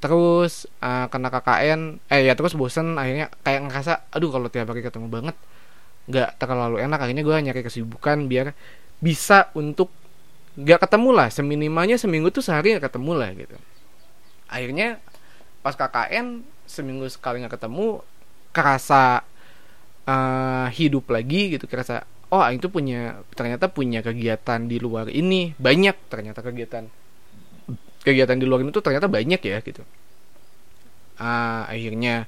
[0.00, 4.80] Terus uh, kena KKN eh ya terus bosen akhirnya kayak ngerasa aduh kalau tiap hari
[4.80, 5.36] ketemu banget
[6.08, 6.98] nggak terlalu enak.
[7.04, 8.56] Akhirnya gue nyari kesibukan biar
[9.04, 9.92] bisa untuk
[10.56, 11.28] nggak ketemu lah.
[11.28, 13.56] Seminimalnya seminggu tuh sehari nggak ketemu lah gitu.
[14.48, 14.96] Akhirnya
[15.60, 18.00] pas KKN seminggu sekali nggak ketemu
[18.54, 19.26] kerasa
[20.06, 25.96] uh, hidup lagi gitu kerasa oh itu punya ternyata punya kegiatan di luar ini banyak
[26.10, 26.86] ternyata kegiatan.
[28.04, 29.82] Kegiatan di luar itu ternyata banyak ya gitu.
[31.14, 32.26] Uh, akhirnya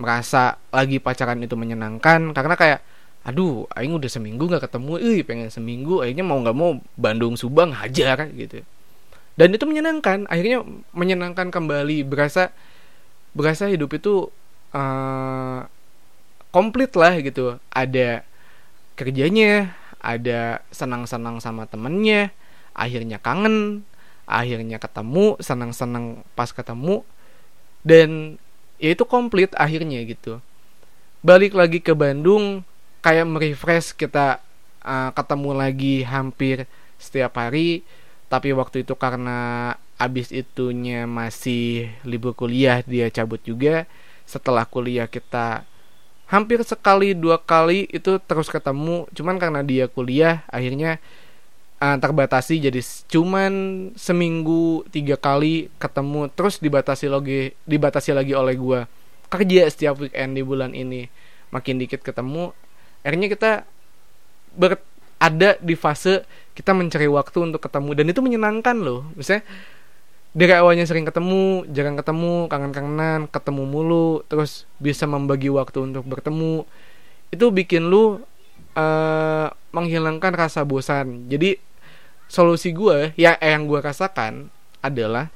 [0.00, 2.80] merasa lagi pacaran itu menyenangkan karena kayak
[3.20, 7.76] aduh aing udah seminggu nggak ketemu ih pengen seminggu akhirnya mau nggak mau Bandung Subang
[7.76, 8.64] hajar gitu.
[9.36, 10.64] Dan itu menyenangkan akhirnya
[10.96, 12.54] menyenangkan kembali berasa
[13.36, 14.32] berasa hidup itu
[14.74, 15.66] uh,
[16.50, 17.58] komplit lah gitu.
[17.70, 18.26] Ada
[18.98, 22.32] kerjanya ada senang-senang sama temennya
[22.72, 23.84] akhirnya kangen
[24.24, 27.04] akhirnya ketemu senang-senang pas ketemu
[27.84, 28.40] dan
[28.80, 30.40] ya itu komplit akhirnya gitu.
[31.20, 32.64] Balik lagi ke Bandung
[33.04, 34.40] kayak merefresh kita
[34.84, 36.64] uh, ketemu lagi hampir
[37.00, 37.84] setiap hari
[38.30, 43.84] tapi waktu itu karena abis itunya masih libur kuliah dia cabut juga
[44.30, 45.66] setelah kuliah kita
[46.30, 49.10] hampir sekali dua kali itu terus ketemu.
[49.10, 51.02] Cuman karena dia kuliah akhirnya
[51.82, 52.78] uh, terbatasi jadi
[53.10, 53.52] cuman
[53.98, 56.30] seminggu tiga kali ketemu.
[56.30, 58.80] Terus dibatasi lagi dibatasi lagi oleh gue
[59.26, 61.10] kerja setiap weekend di bulan ini.
[61.50, 62.54] Makin dikit ketemu
[63.02, 63.52] akhirnya kita
[64.54, 64.78] ber
[65.20, 67.90] ada di fase kita mencari waktu untuk ketemu.
[67.98, 69.10] Dan itu menyenangkan loh.
[69.18, 69.44] Misalnya
[70.30, 76.62] dari awalnya sering ketemu jarang ketemu kangen-kangenan ketemu mulu terus bisa membagi waktu untuk bertemu.
[77.34, 78.22] Itu bikin lu
[78.78, 81.26] uh, menghilangkan rasa bosan.
[81.26, 81.58] Jadi
[82.30, 84.54] solusi gue ya eh, yang gue rasakan
[84.86, 85.34] adalah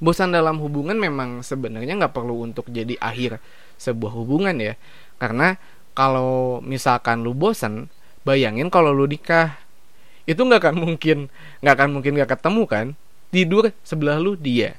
[0.00, 3.44] bosan dalam hubungan memang sebenarnya nggak perlu untuk jadi akhir
[3.76, 4.80] sebuah hubungan ya.
[5.20, 5.60] Karena
[5.92, 7.92] kalau misalkan lu bosan
[8.24, 9.60] bayangin kalau lu nikah.
[10.28, 11.28] Itu nggak akan mungkin
[11.60, 12.86] nggak akan mungkin nggak ketemu kan
[13.30, 14.76] tidur sebelah lu dia.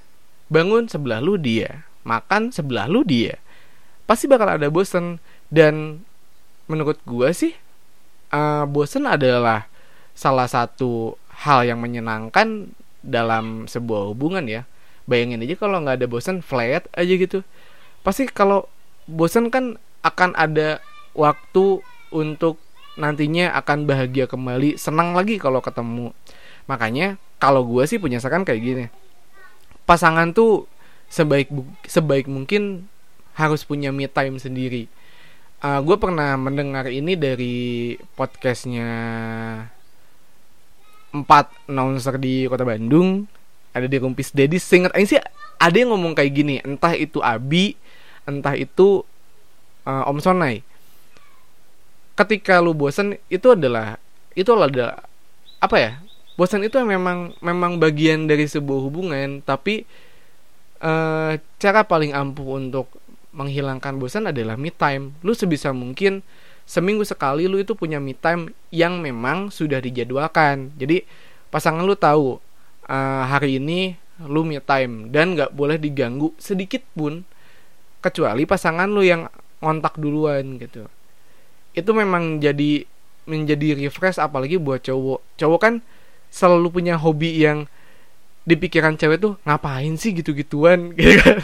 [0.49, 1.85] Bangun sebelah lu dia.
[2.05, 3.37] Makan sebelah lu dia.
[4.09, 5.21] Pasti bakal ada bosen.
[5.49, 6.05] Dan
[6.69, 7.57] menurut gua sih
[8.29, 9.65] uh, bosen adalah
[10.13, 12.69] salah satu hal yang menyenangkan
[13.01, 14.67] dalam sebuah hubungan ya.
[15.09, 17.41] Bayangin aja kalau nggak ada bosen flat aja gitu.
[18.05, 18.69] Pasti kalau
[19.09, 20.79] bosen kan akan ada
[21.17, 21.81] waktu
[22.13, 22.61] untuk
[22.99, 26.13] nantinya akan bahagia kembali senang lagi kalau ketemu.
[26.69, 28.85] Makanya kalau gue sih punya saran kayak gini.
[29.87, 30.67] Pasangan tuh
[31.09, 31.49] sebaik
[31.87, 32.85] sebaik mungkin
[33.33, 34.91] harus punya me time sendiri.
[35.63, 38.91] Uh, gue pernah mendengar ini dari podcastnya
[41.15, 43.25] empat announcer di kota Bandung.
[43.71, 45.21] Ada di Rumpis Dedi singkat aja sih
[45.61, 47.77] ada yang ngomong kayak gini entah itu Abi
[48.25, 49.05] entah itu
[49.87, 50.65] uh, Om Sonai.
[52.17, 53.95] Ketika lu bosan itu adalah
[54.35, 55.05] itu adalah
[55.61, 55.91] apa ya
[56.39, 59.83] bosan itu memang memang bagian dari sebuah hubungan tapi
[60.79, 62.87] uh, cara paling ampuh untuk
[63.35, 65.13] menghilangkan bosan adalah me time.
[65.21, 66.23] Lu sebisa mungkin
[66.63, 70.71] seminggu sekali lu itu punya me time yang memang sudah dijadwalkan.
[70.79, 71.03] Jadi
[71.51, 72.39] pasangan lu tahu
[72.87, 77.23] uh, hari ini lu me time dan nggak boleh diganggu sedikit pun
[77.99, 79.27] kecuali pasangan lu yang
[79.59, 80.87] ngontak duluan gitu.
[81.75, 82.87] Itu memang jadi
[83.29, 85.21] menjadi refresh apalagi buat cowok.
[85.37, 85.73] Cowok kan
[86.29, 87.65] selalu punya hobi yang
[88.45, 91.39] di pikiran cewek tuh ngapain sih gitu-gituan gitu kan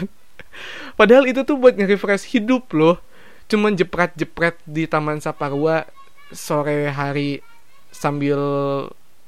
[0.98, 2.98] padahal itu tuh buat nge-refresh hidup loh
[3.46, 5.86] cuman jepret-jepret di taman saparwa
[6.34, 7.44] sore hari
[7.94, 8.38] sambil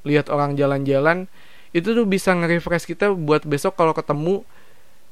[0.02, 1.30] lihat orang jalan-jalan
[1.70, 4.42] itu tuh bisa nge-refresh kita buat besok kalau ketemu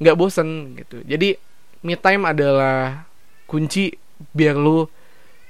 [0.02, 1.38] nggak bosen gitu jadi
[1.86, 3.06] me time adalah
[3.46, 3.94] kunci
[4.34, 4.88] biar lu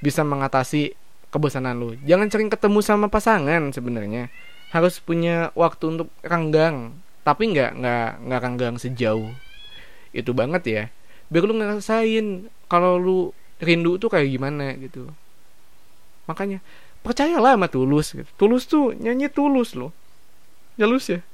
[0.02, 0.92] bisa mengatasi
[1.32, 1.96] kebosanan lu.
[2.04, 4.30] Jangan sering ketemu sama pasangan sebenarnya.
[4.76, 9.32] Harus punya waktu untuk renggang, tapi nggak nggak nggak renggang sejauh
[10.12, 10.82] itu banget ya.
[11.32, 13.18] Biar lu ngerasain kalau lu
[13.56, 15.08] rindu tuh kayak gimana gitu.
[16.28, 16.60] Makanya
[17.00, 18.28] percayalah sama Tulus gitu.
[18.36, 19.96] Tulus tuh nyanyi Tulus loh.
[20.76, 21.24] Jalus ya?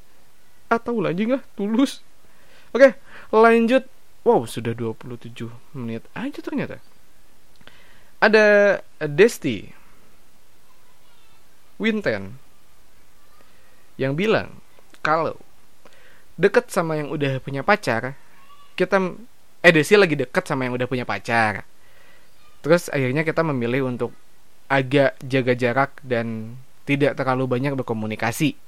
[0.70, 1.98] Ah lagi nggak Tulus.
[2.70, 2.94] Oke,
[3.35, 3.90] lanjut.
[4.22, 6.78] Wow, sudah 27 menit aja ternyata
[8.22, 9.66] ada Desti
[11.83, 12.38] Winten
[14.00, 14.61] yang bilang
[15.05, 15.37] kalau
[16.40, 18.16] deket sama yang udah punya pacar
[18.72, 18.98] kita
[19.62, 21.62] eh Desti lagi deket sama yang udah punya pacar.
[22.62, 24.11] Terus akhirnya kita memilih untuk
[24.66, 28.59] agak jaga jarak dan tidak terlalu banyak berkomunikasi.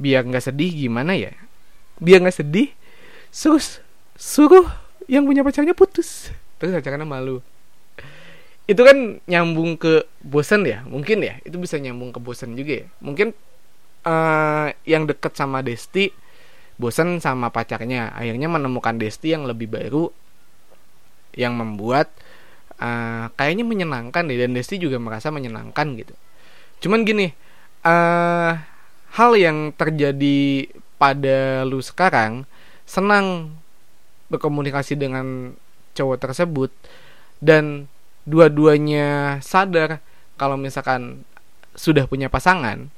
[0.00, 1.36] Biar nggak sedih gimana ya?
[2.00, 2.72] Biar nggak sedih
[3.28, 3.60] suruh
[4.16, 4.66] suruh
[5.10, 6.32] yang punya pacarnya putus.
[6.56, 7.44] Terus pacarannya malu
[8.70, 10.86] itu kan nyambung ke bosan ya?
[10.86, 11.42] Mungkin ya?
[11.42, 12.88] Itu bisa nyambung ke bosan juga ya?
[13.02, 13.34] Mungkin
[14.06, 16.14] uh, yang deket sama Desti
[16.78, 18.14] bosan sama pacarnya.
[18.14, 20.14] Akhirnya menemukan Desti yang lebih baru
[21.34, 22.14] yang membuat
[22.78, 24.38] uh, kayaknya menyenangkan deh.
[24.38, 26.14] Dan Desti juga merasa menyenangkan gitu.
[26.86, 27.34] Cuman gini
[27.82, 28.54] uh,
[29.18, 32.46] hal yang terjadi pada lu sekarang
[32.86, 33.50] senang
[34.30, 35.58] berkomunikasi dengan
[35.98, 36.70] cowok tersebut
[37.42, 37.90] dan
[38.28, 40.02] dua-duanya sadar
[40.36, 41.24] kalau misalkan
[41.76, 42.90] sudah punya pasangan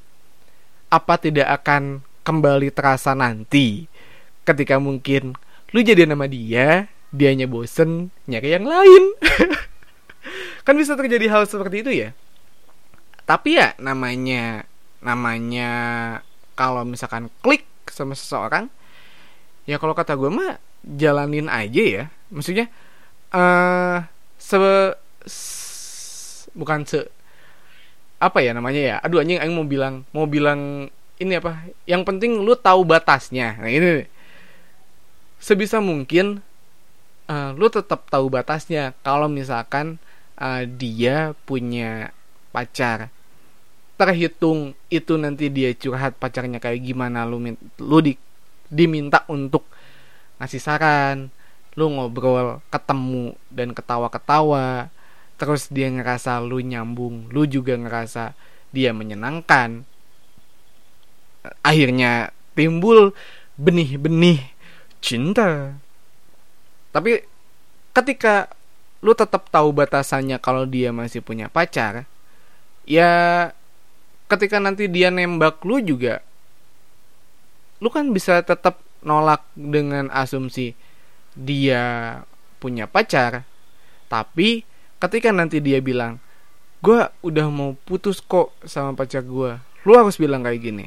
[0.93, 3.89] apa tidak akan kembali terasa nanti
[4.45, 5.35] ketika mungkin
[5.73, 9.05] lu jadi nama dia dianya bosen nyari yang lain?
[10.67, 12.11] Kan bisa terjadi hal seperti itu ya.
[13.29, 14.65] Tapi ya namanya
[15.05, 15.71] namanya
[16.57, 18.71] kalau misalkan klik sama seseorang
[19.69, 22.05] ya kalau kata gue mah jalanin aja ya.
[22.33, 22.73] Maksudnya
[23.37, 24.09] uh,
[26.53, 27.09] bukan se
[28.23, 28.97] apa ya namanya ya?
[29.03, 31.67] Aduh anjing anjing mau bilang mau bilang ini apa?
[31.87, 33.59] Yang penting lu tahu batasnya.
[33.59, 34.07] Nah ini.
[35.43, 36.39] Sebisa mungkin
[37.27, 38.95] uh, lu tetap tahu batasnya.
[39.03, 39.99] Kalau misalkan
[40.39, 42.15] uh, dia punya
[42.55, 43.11] pacar
[43.99, 47.39] terhitung itu nanti dia curhat pacarnya kayak gimana lu
[47.79, 48.19] lu di,
[48.67, 49.63] diminta untuk
[50.43, 51.31] ngasih saran
[51.79, 54.91] lu ngobrol ketemu dan ketawa-ketawa
[55.41, 58.37] terus dia ngerasa lu nyambung lu juga ngerasa
[58.73, 59.85] dia menyenangkan.
[61.67, 63.13] Akhirnya timbul
[63.59, 64.41] benih-benih
[65.03, 65.77] cinta.
[66.95, 67.27] Tapi
[67.93, 68.53] ketika
[69.03, 72.07] lu tetap tahu batasannya kalau dia masih punya pacar
[72.87, 73.51] ya
[74.31, 76.23] ketika nanti dia nembak lu juga
[77.83, 80.79] lu kan bisa tetap nolak dengan asumsi
[81.35, 82.23] dia
[82.63, 83.43] punya pacar.
[84.07, 84.63] Tapi
[85.03, 86.23] ketika nanti dia bilang
[86.79, 90.87] gue udah mau putus kok sama pacar gue lu harus bilang kayak gini.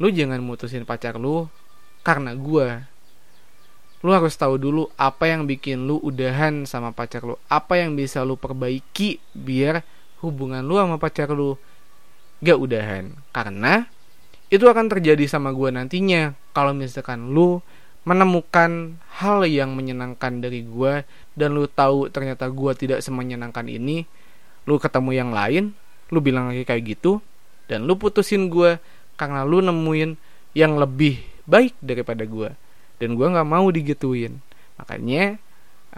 [0.00, 1.52] Lu jangan mutusin pacar lu
[2.00, 2.80] karena gue
[4.02, 7.36] lu harus tahu dulu apa yang bikin lu udahan sama pacar lu.
[7.52, 9.84] Apa yang bisa lu perbaiki biar
[10.24, 11.60] hubungan lu sama pacar lu
[12.40, 13.12] gak udahan.
[13.36, 13.84] Karena
[14.48, 16.32] itu akan terjadi sama gue nantinya.
[16.56, 17.60] Kalau misalkan lu
[18.02, 21.06] menemukan hal yang menyenangkan dari gue
[21.38, 24.04] dan lu tahu ternyata gue tidak semenyenangkan ini
[24.66, 25.74] lu ketemu yang lain
[26.10, 27.22] lu bilang lagi kayak gitu
[27.70, 28.76] dan lu putusin gue
[29.14, 30.18] karena lu nemuin
[30.52, 32.50] yang lebih baik daripada gue
[33.02, 34.38] dan gue nggak mau digituin.
[34.78, 35.38] Makanya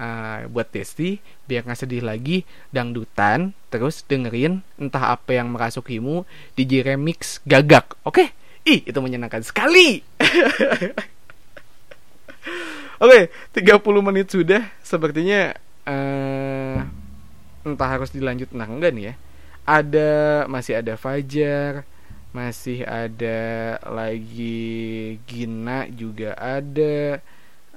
[0.00, 6.24] uh, buat Desti biar nggak sedih lagi dangdutan terus dengerin entah apa yang merasukimu
[6.56, 8.16] di remix gagak oke?
[8.16, 8.28] Okay?
[8.64, 10.00] ih itu menyenangkan sekali
[13.02, 14.62] Oke, okay, 30 menit sudah.
[14.78, 15.50] Sepertinya
[15.82, 16.78] uh,
[17.66, 18.54] entah harus dilanjut.
[18.54, 19.14] Nah enggak nih ya.
[19.64, 20.10] Ada
[20.46, 21.88] masih ada Fajar,
[22.30, 23.40] masih ada
[23.88, 27.18] lagi Gina juga ada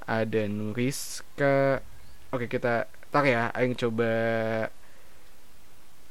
[0.04, 1.82] ada Nuriska.
[2.30, 4.10] Oke kita tar ya ayo coba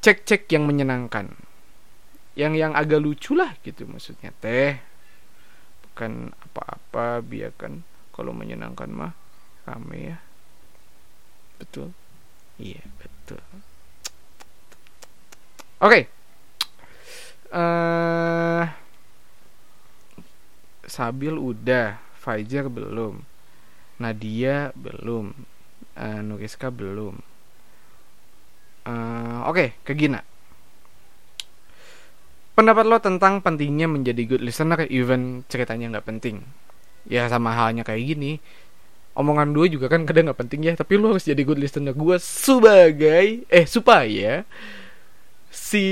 [0.04, 1.32] cek-cek yang menyenangkan.
[2.36, 4.34] Yang yang agak lucu lah gitu maksudnya.
[4.42, 4.82] Teh
[5.86, 7.86] bukan apa-apa biarkan
[8.18, 9.14] kalau menyenangkan mah
[9.70, 10.18] rame ya
[11.62, 11.94] betul
[12.58, 13.42] iya betul
[15.78, 16.04] oke okay
[17.52, 18.68] uh,
[20.88, 23.22] Sabil udah, Fajar belum,
[24.00, 25.36] Nadia belum,
[26.00, 27.20] uh, Nuriska belum.
[28.88, 30.24] Uh, Oke, okay, ke Gina.
[32.56, 36.42] Pendapat lo tentang pentingnya menjadi good listener even ceritanya nggak penting.
[37.08, 38.44] Ya sama halnya kayak gini.
[39.18, 42.18] Omongan dua juga kan kadang nggak penting ya, tapi lo harus jadi good listener gue
[42.22, 44.46] sebagai eh supaya
[45.50, 45.86] si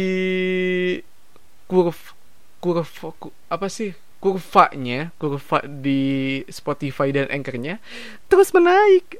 [1.65, 2.13] kurv
[2.61, 7.81] kurva kur, apa sih kurvanya kurva di Spotify dan Anchornya
[8.29, 9.17] terus menaik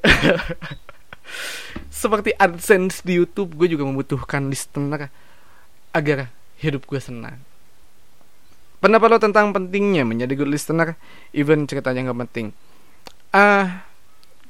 [2.02, 5.10] seperti AdSense di YouTube gue juga membutuhkan listener
[5.90, 6.30] agar
[6.62, 7.38] hidup gue senang
[8.78, 10.94] pendapat lo tentang pentingnya menjadi good listener
[11.32, 12.46] even ceritanya nggak penting.
[13.32, 13.64] Ah uh,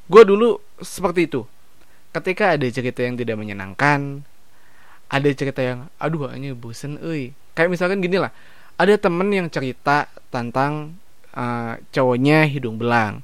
[0.07, 1.43] gue dulu seperti itu.
[2.15, 4.25] Ketika ada cerita yang tidak menyenangkan
[5.07, 7.35] ada cerita yang aduh hanya bosen euy.
[7.55, 8.35] Kayak misalkan gini lah
[8.77, 11.01] ada temen yang cerita tentang
[11.33, 13.23] uh, cowoknya hidung belang.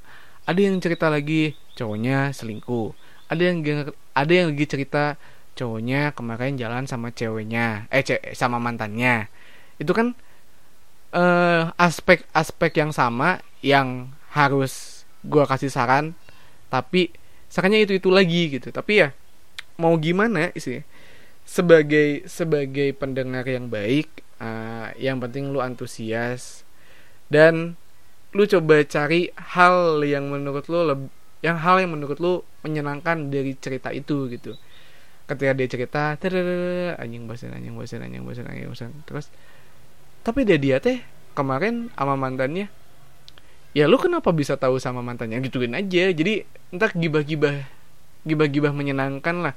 [0.49, 2.95] Ada yang cerita lagi cowoknya selingkuh.
[3.29, 3.57] Ada yang
[4.13, 5.17] ada yang lagi cerita
[5.53, 9.29] cowoknya kemarin jalan sama ceweknya eh ce sama mantannya.
[9.77, 10.17] Itu kan
[11.77, 16.17] aspek-aspek uh, yang sama yang harus gue kasih saran
[16.73, 17.13] tapi
[17.53, 18.73] sarannya itu itu lagi gitu.
[18.73, 19.09] Tapi ya
[19.77, 20.81] mau gimana sih?
[21.45, 26.65] Sebagai sebagai pendengar yang baik uh, yang penting lu antusias
[27.29, 27.77] dan
[28.33, 31.13] lu coba cari hal yang menurut lu
[31.45, 34.57] yang hal yang menurut lu menyenangkan dari cerita itu gitu.
[35.29, 36.03] Ketika dia cerita
[36.97, 39.29] anjing bosan anjing bosan anjing bosan anjing bosan terus
[40.23, 41.03] tapi dia dia teh
[41.37, 42.71] kemarin sama mantannya
[43.73, 45.41] ya lu kenapa bisa tahu sama mantannya?
[45.43, 46.13] Gituin aja.
[46.13, 47.65] Jadi entah gibah-gibah
[48.23, 49.55] gibah-gibah menyenangkan lah.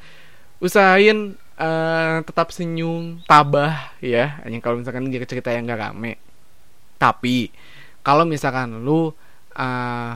[0.63, 4.39] Usahain uh, tetap senyum tabah ya.
[4.47, 6.17] Hanya kalau misalkan dia cerita yang gak rame.
[6.95, 7.51] Tapi
[8.01, 9.11] kalau misalkan lu
[9.59, 10.13] uh,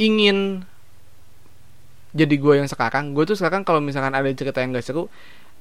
[0.00, 0.64] ingin
[2.10, 5.06] jadi gue yang sekarang gue tuh sekarang kalau misalkan ada cerita yang gak seru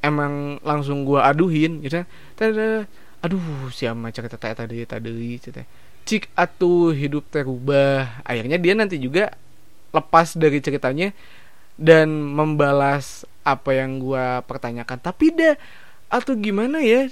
[0.02, 2.02] emang langsung gue aduhin gitu
[3.20, 5.68] aduh siapa cerita tadi tadi cerita
[6.08, 9.36] cik atuh hidup terubah akhirnya dia nanti juga
[9.94, 11.12] lepas dari ceritanya
[11.80, 15.00] dan membalas apa yang gue pertanyakan.
[15.00, 15.56] Tapi dah
[16.12, 17.06] atau gimana ya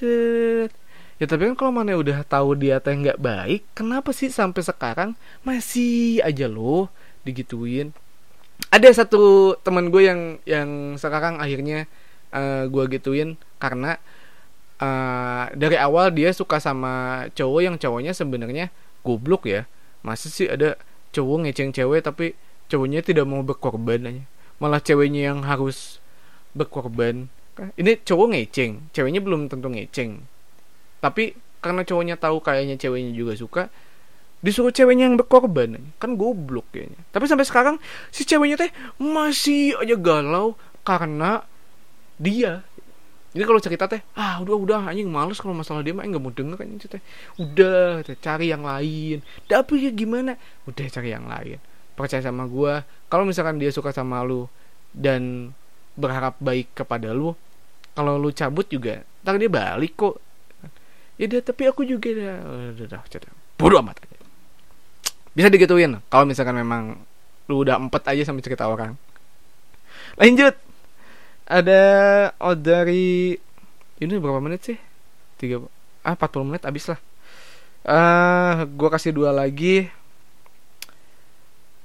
[1.18, 5.14] ya tapi kan kalau mana udah tahu dia teh nggak baik kenapa sih sampai sekarang
[5.42, 6.90] masih aja loh
[7.26, 7.94] digituin?
[8.74, 11.86] Ada satu teman gue yang yang sekarang akhirnya
[12.34, 13.98] uh, eh, gue gituin karena
[14.82, 18.70] uh, dari awal dia suka sama cowok yang cowoknya sebenarnya
[19.02, 19.66] goblok ya.
[20.06, 20.78] Masa sih ada
[21.12, 22.38] cowok ngeceng cewek tapi
[22.70, 24.24] cowoknya tidak mau berkorban aja?
[24.58, 26.02] Malah ceweknya yang harus
[26.54, 27.30] berkorban.
[27.58, 30.26] Ini cowok ngeceng ceweknya belum tentu ngeceng.
[31.02, 33.64] Tapi karena cowoknya tahu kayaknya ceweknya juga suka
[34.38, 35.94] disuruh ceweknya yang berkorban.
[35.98, 37.02] Kan goblok kayaknya.
[37.10, 37.76] Tapi sampai sekarang
[38.14, 38.72] si ceweknya teh
[39.02, 40.54] masih aja galau
[40.86, 41.44] karena
[42.18, 42.66] dia
[43.38, 46.34] ini kalau cerita teh ah udah udah anjing males kalau masalah dia mah nggak mau
[46.34, 47.02] denger kan teh
[47.38, 49.22] udah teh, cari yang lain.
[49.46, 50.34] Tapi ya gimana?
[50.66, 51.62] Udah cari yang lain.
[51.94, 52.82] Percaya sama gue
[53.14, 54.50] kalau misalkan dia suka sama lu
[54.90, 55.54] dan
[55.94, 57.38] berharap baik kepada lu
[57.94, 60.18] kalau lu cabut juga ntar dia balik kok.
[61.22, 62.42] Ya udah tapi aku juga dah.
[62.74, 64.18] Udah udah bodoh amat aja.
[65.38, 66.98] Bisa digituin kalau misalkan memang
[67.46, 68.98] lu udah empet aja sama cerita orang.
[70.18, 70.67] Lanjut
[71.48, 71.82] ada
[72.44, 73.40] oh dari
[73.98, 74.78] ini berapa menit sih?
[75.40, 75.64] Tiga
[76.04, 77.00] ah 40 menit abis lah.
[77.88, 79.88] Uh, eh, gue kasih dua lagi.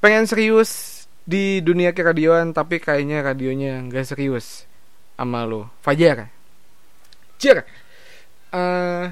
[0.03, 4.67] Pengen serius di dunia keradioan tapi kayaknya radionya nggak serius
[5.15, 6.27] sama lo Fajar.
[7.39, 7.63] Jar
[8.53, 9.07] uh,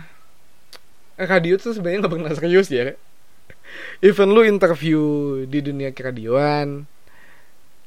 [1.17, 2.95] radio tuh sebenarnya nggak pernah serius ya
[4.05, 5.01] even lu interview
[5.49, 6.85] di dunia keradioan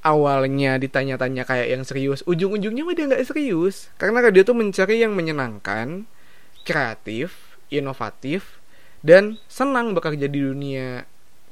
[0.04, 3.90] awalnya ditanya-tanya kayak yang serius ujung-ujungnya mah dia nggak serius.
[3.96, 6.06] Karena radio tuh mencari yang menyenangkan
[6.68, 8.62] kreatif inovatif
[9.02, 11.04] dan senang bekerja di dunia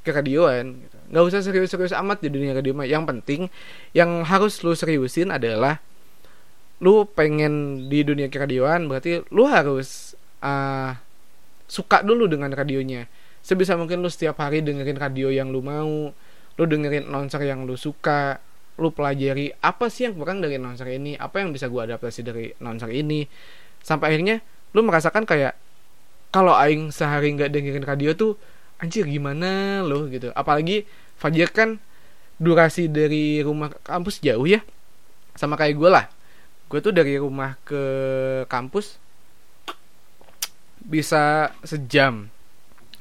[0.02, 0.98] keradioan gitu.
[1.14, 3.54] nggak usah serius-serius amat di dunia radio yang penting
[3.94, 5.78] yang harus lu seriusin adalah
[6.82, 10.98] lu pengen di dunia keradioan berarti lu harus uh,
[11.70, 13.08] suka dulu dengan radionya.
[13.42, 16.12] Sebisa mungkin lu setiap hari dengerin radio yang lu mau
[16.60, 18.42] lu dengerin announcer yang lu suka
[18.80, 22.50] lu pelajari apa sih yang kurang dari announcer ini apa yang bisa gua adaptasi dari
[22.58, 23.28] announcer ini.
[23.84, 24.42] Sampai akhirnya
[24.72, 25.54] lu merasakan kayak
[26.32, 28.40] kalau aing sehari nggak dengerin radio tuh
[28.82, 30.34] anjir gimana loh gitu.
[30.34, 30.88] Apalagi
[31.22, 31.78] Fajar kan
[32.42, 34.66] durasi dari rumah ke kampus jauh ya
[35.38, 36.10] sama kayak gue lah.
[36.66, 37.84] Gue tuh dari rumah ke
[38.50, 38.98] kampus
[40.82, 42.34] bisa sejam.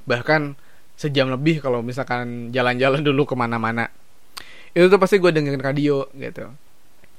[0.05, 0.60] Bahkan
[1.01, 3.88] sejam lebih kalau misalkan jalan-jalan dulu ke mana-mana.
[4.76, 6.53] Itu tuh pasti gue dengerin radio gitu.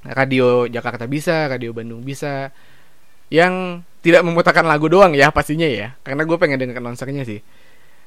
[0.06, 2.54] Radio Jakarta bisa radio Bandung bisa.
[3.26, 5.98] Yang tidak memutarkan lagu doang ya pastinya ya.
[6.06, 7.42] Karena gue pengen dengerin konsernya sih.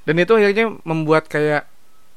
[0.07, 1.67] Dan itu akhirnya membuat kayak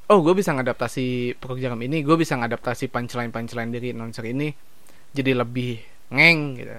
[0.09, 4.55] oh gue bisa ngadaptasi program ini gue bisa ngadaptasi punchline punchline dari announcer ini
[5.11, 5.83] jadi lebih
[6.15, 6.79] ngeng gitu.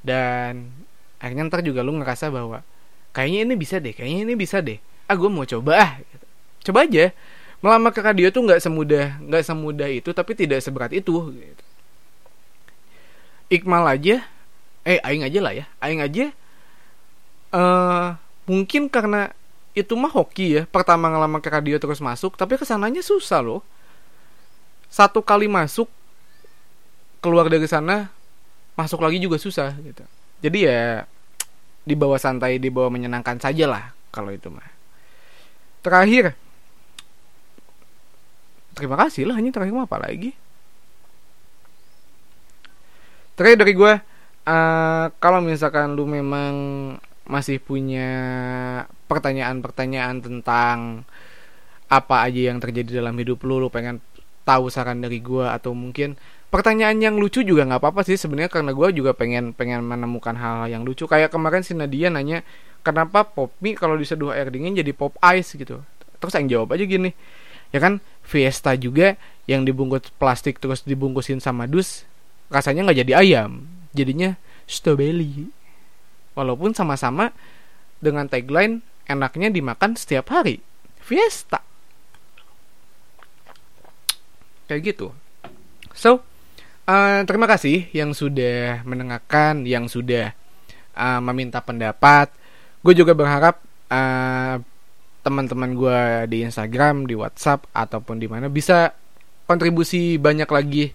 [0.00, 0.72] Dan
[1.20, 2.64] akhirnya ntar juga lu ngerasa bahwa
[3.12, 5.92] kayaknya ini bisa deh kayaknya ini bisa deh ah gue mau coba ah.
[6.66, 7.14] Coba aja.
[7.62, 11.64] Melamar ke radio tuh nggak semudah nggak semudah itu tapi tidak seberat itu gitu.
[13.50, 14.26] Iqmal aja
[14.86, 15.64] eh aing aja lah ya.
[15.78, 16.34] Aing aja
[17.54, 19.32] uh, mungkin karena
[19.76, 23.62] itu mah hoki ya pertama ngelamar ke radio terus masuk tapi ke sananya susah loh.
[24.90, 25.90] Satu kali masuk
[27.24, 28.12] keluar dari sana
[28.76, 30.04] masuk lagi juga susah gitu.
[30.44, 31.08] Jadi ya
[31.88, 34.75] dibawa santai dibawa menyenangkan saja lah kalau itu mah
[35.86, 36.34] terakhir.
[38.74, 40.34] Terima kasih lah hanya terakhir apa lagi?
[43.38, 43.92] Terakhir dari gue
[44.50, 46.54] uh, kalau misalkan lu memang
[47.26, 48.10] masih punya
[49.06, 51.06] pertanyaan-pertanyaan tentang
[51.86, 54.02] apa aja yang terjadi dalam hidup lu lu pengen
[54.42, 56.18] tahu saran dari gue atau mungkin
[56.48, 60.66] pertanyaan yang lucu juga nggak apa-apa sih sebenarnya karena gue juga pengen pengen menemukan hal,
[60.66, 61.04] hal yang lucu.
[61.04, 62.46] Kayak kemarin si Nadia nanya
[62.86, 65.58] kenapa pop mie kalau diseduh air dingin jadi pop ice?
[65.58, 65.82] Gitu.
[66.22, 67.12] Terus yang jawab aja gini
[67.74, 72.06] ya kan Fiesta juga yang dibungkus plastik terus dibungkusin sama dus
[72.50, 74.34] rasanya nggak jadi ayam jadinya
[74.66, 75.50] strawberry.
[76.36, 77.32] Walaupun sama-sama
[78.02, 80.60] dengan tagline enaknya dimakan setiap hari
[81.00, 81.62] fiesta.
[84.66, 85.08] Kayak gitu.
[85.94, 86.26] So
[86.86, 90.32] uh, terima kasih yang sudah mendengarkan yang sudah
[90.94, 92.30] uh, meminta pendapat.
[92.80, 93.60] Gue juga berharap
[93.90, 94.62] uh,
[95.26, 98.94] teman-teman gue di Instagram di WhatsApp ataupun di mana bisa
[99.50, 100.94] kontribusi banyak lagi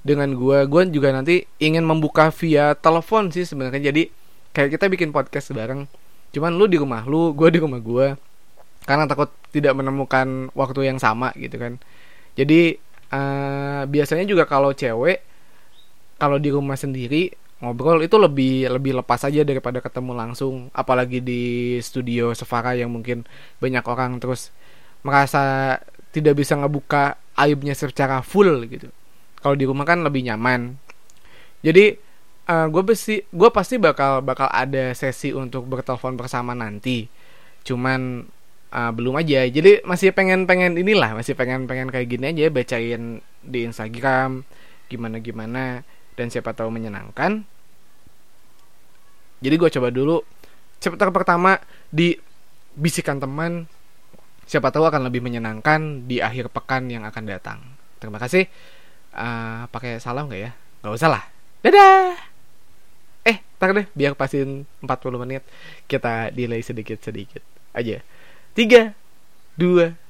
[0.00, 3.92] dengan gue gue juga nanti ingin membuka via telepon sih sebenarnya.
[3.92, 4.08] Jadi
[4.56, 5.84] kayak kita bikin podcast bareng.
[6.32, 8.16] Cuman lu di rumah lu gue di rumah gue
[8.86, 11.76] karena takut tidak menemukan waktu yang sama gitu kan.
[12.36, 12.76] Jadi
[13.12, 15.22] uh, biasanya juga kalau cewek
[16.16, 20.68] kalau di rumah sendiri ngobrol itu lebih lebih lepas aja daripada ketemu langsung.
[20.76, 23.24] Apalagi di studio Sefara yang mungkin
[23.60, 24.52] banyak orang terus
[25.04, 25.76] merasa
[26.12, 28.88] tidak bisa ngebuka aibnya secara full gitu.
[29.40, 30.76] Kalau di rumah kan lebih nyaman.
[31.64, 31.96] Jadi
[32.48, 37.08] uh, eh, gue pasti gue pasti bakal bakal ada sesi untuk bertelepon bersama nanti.
[37.64, 38.24] Cuman
[38.76, 39.48] uh, belum aja.
[39.48, 44.44] Jadi masih pengen pengen inilah masih pengen pengen kayak gini aja bacain di Instagram
[44.86, 45.64] gimana gimana
[46.14, 47.42] dan siapa tahu menyenangkan.
[49.40, 50.20] Jadi gue coba dulu.
[50.76, 51.56] Chapter pertama
[51.88, 52.16] di
[52.76, 53.64] bisikan teman.
[54.46, 57.58] Siapa tahu akan lebih menyenangkan di akhir pekan yang akan datang.
[57.98, 58.46] Terima kasih.
[59.16, 60.50] Uh, pakai salam nggak ya?
[60.84, 61.24] Nggak usah lah.
[61.66, 62.14] Dadah!
[63.26, 65.42] Eh tar deh biar pasin 40 menit
[65.90, 67.42] kita delay sedikit sedikit
[67.74, 67.98] aja
[68.56, 68.96] tiga
[69.52, 70.00] dua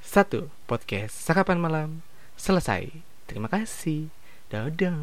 [0.00, 0.48] satu.
[0.64, 2.00] Podcast sarapan malam.
[2.32, 2.88] Selesai.
[3.28, 4.08] Terima kasih.
[4.48, 4.96] Dadah